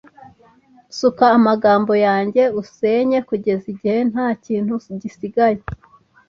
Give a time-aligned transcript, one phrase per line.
[0.99, 5.59] Suka amagambo yanjye unsenye kugeza igihe nta kintu gisigaye